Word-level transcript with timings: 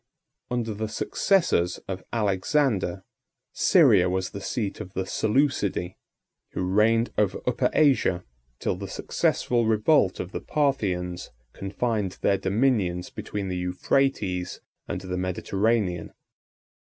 ]Under 0.49 0.73
the 0.73 0.87
successors 0.87 1.77
of 1.87 2.03
Alexander, 2.11 3.03
Syria 3.53 4.09
was 4.09 4.31
the 4.31 4.41
seat 4.41 4.79
of 4.81 4.93
the 4.93 5.03
Seleucidæ, 5.03 5.93
who 6.53 6.63
reigned 6.65 7.11
over 7.19 7.39
Upper 7.45 7.69
Asia, 7.71 8.23
till 8.57 8.75
the 8.75 8.87
successful 8.87 9.67
revolt 9.67 10.19
of 10.19 10.31
the 10.31 10.41
Parthians 10.41 11.29
confined 11.53 12.13
their 12.23 12.39
dominions 12.39 13.11
between 13.11 13.47
the 13.47 13.57
Euphrates 13.57 14.59
and 14.87 15.01
the 15.01 15.17
Mediterranean. 15.17 16.11